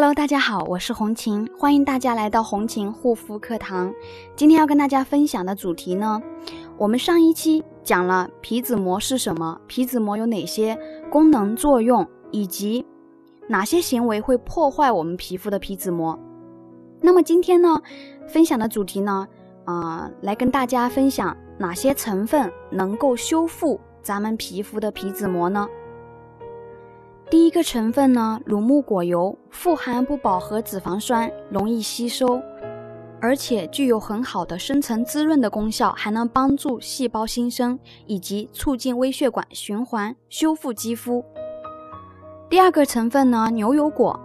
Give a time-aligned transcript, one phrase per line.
[0.00, 3.92] Hello，大家好，我是红琴，欢迎大家来到红琴护肤课堂。
[4.36, 6.22] 今天要跟大家分享的主题呢，
[6.76, 10.78] 我们上一期讲了皮脂膜是什么，皮脂膜有哪些
[11.10, 12.86] 功能作用，以及
[13.48, 16.16] 哪些行为会破坏我们皮肤的皮脂膜。
[17.00, 17.82] 那么今天呢，
[18.28, 19.26] 分享的主题呢，
[19.64, 25.66] 啊，来跟大家分享哪些成分能够修复咱们皮肤的皮脂膜呢？
[27.30, 32.40] 第一个成分呢，乳木果油富含不饱和脂肪酸，容易吸收，
[33.20, 41.22] 而且具有很好的深层滋润的功效，还能帮助细胞新生以及促进微血管循环，修复肌肤。
[42.48, 44.18] 第二个成分呢，牛油果。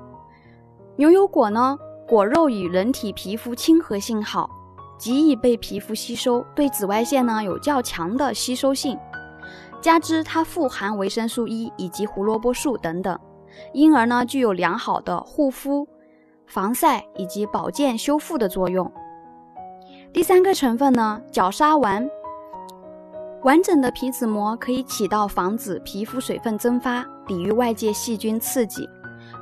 [0.95, 1.77] 牛油果呢，
[2.07, 4.49] 果肉与人体皮肤亲和性好，
[4.97, 8.97] 极易被皮肤吸收，对紫外线呢有较强的吸收性。
[9.83, 13.19] 加之它富含维生素 E 以及胡萝卜素等等，
[13.73, 15.85] 因而呢具有良好的护肤、
[16.47, 18.89] 防晒以及保健修复的作用。
[20.13, 22.09] 第三个成分呢，角鲨烷。
[23.43, 28.89] 完整的皮脂膜可以起到防止皮肤水分蒸发、抵御外界细菌刺激、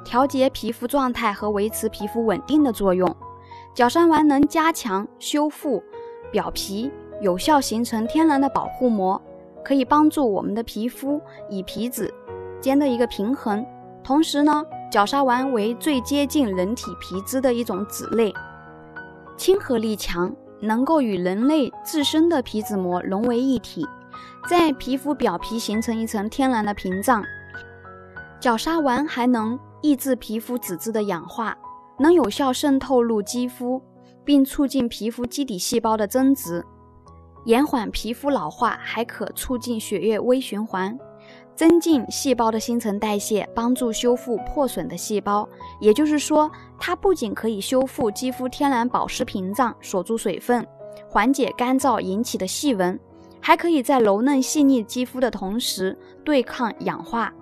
[0.03, 3.15] 调节皮肤状态和维持皮肤稳定的作用。
[3.75, 5.83] 角鲨烷能加强修复
[6.31, 9.21] 表皮，有效形成天然的保护膜。
[9.63, 12.13] 可以帮助我们的皮肤以皮脂
[12.59, 13.65] 间的一个平衡，
[14.03, 18.33] 同时呢，角鲨烷为最接近人体皮脂的一种脂类，
[19.37, 23.85] 亲和力强，能够与人类自身的皮脂膜融为一体，
[24.47, 27.23] 在皮肤表皮形成一层天然的屏障。
[28.39, 31.57] 角鲨烷还能抑制皮肤脂质的氧化，
[31.99, 33.81] 能有效渗透入肌肤，
[34.23, 36.65] 并促进皮肤基底细胞的增殖。
[37.45, 40.97] 延缓皮肤老化，还可促进血液微循环，
[41.55, 45.47] 增进细胞的新陈代谢，帮助修复破损的细胞。
[45.79, 50.65] 也就是说，它不仅可以修复肌肤天然保湿屏障，锁住水分，
[51.09, 52.99] 缓解干燥引起的细纹，
[53.39, 57.33] 还可以在柔嫩细腻肌肤的同时对抗氧化，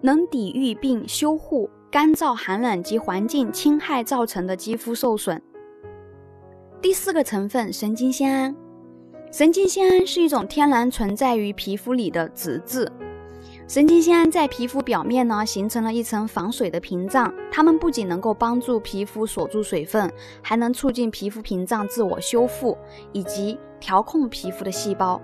[0.00, 5.40] 能抵御并修护干燥、寒冷及环境侵害造成的肌肤受损。
[6.82, 8.54] 第四个成分，神经酰胺。
[9.30, 12.90] 神经酰胺是一种天然存在于皮肤里的脂质。
[13.66, 17.32] 神经酰胺在皮肤表面呢，形成了一层防水的屏障。
[17.50, 20.10] 它们不仅能够帮助皮肤锁住水分，
[20.42, 22.76] 还能促进皮肤屏障自我修复，
[23.12, 25.20] 以及调控皮肤的细胞。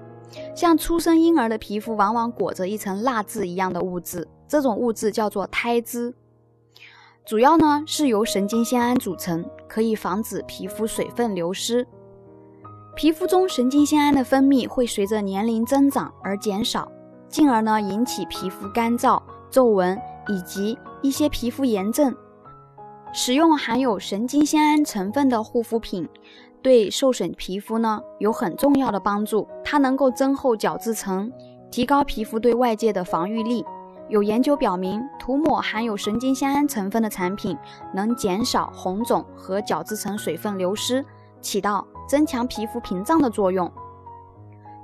[0.54, 6.12] 像出生婴儿的皮肤往往裹着一层蜡质一样的物质，这种物质叫做胎脂，
[7.24, 11.86] 主要呢是由神经酰胺组成，可以防止皮肤水分流失。
[12.96, 16.90] 皮肤中神经酰胺的分泌会随着年龄增长而减少，
[17.28, 22.14] 进而呢引起皮肤干燥、皱纹以及一些皮肤炎症。
[23.12, 26.08] 使用含有神经酰胺成分的护肤品，
[26.62, 29.48] 对受损皮肤呢有很重要的帮助。
[29.64, 31.32] 它能够增厚角质层，
[31.72, 33.64] 提高皮肤对外界的防御力。
[34.08, 37.58] 有研究表明，涂抹含有神经酰胺成分的产品
[37.92, 41.04] 能减少红肿和角质层水分流失，
[41.44, 41.86] 起到。
[42.06, 43.72] 增强皮肤屏障的作用。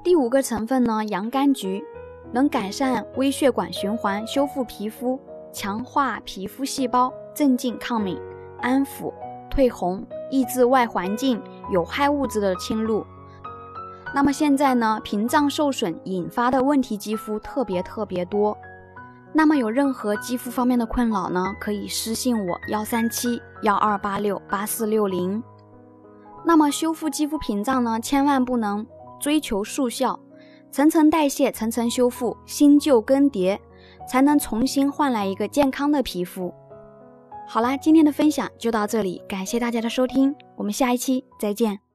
[0.03, 1.85] 第五个成分呢，洋甘菊
[2.33, 5.21] 能改善微血管循环，修复皮肤，
[5.53, 8.19] 强化皮肤细胞，镇静抗敏，
[8.63, 9.13] 安抚
[9.51, 11.39] 退红，抑制外环境
[11.71, 13.05] 有害物质的侵入。
[14.15, 18.57] 那么现在呢，屏障受损引发的问题肌肤特别特别多。
[19.35, 25.43] 那么有任何肌肤方面的困扰呢，可以私信我幺三七幺二八六八四六零。
[26.45, 28.87] 那么修复肌肤屏障呢，千万不能
[29.21, 30.19] 追求速效，
[30.71, 33.59] 层层代谢，层层修复，新旧更迭，
[34.09, 36.53] 才能重新换来一个健康的皮肤。
[37.47, 41.90] 好啦，今天的分享就到这里，感谢大家的收听，我们下一期再见。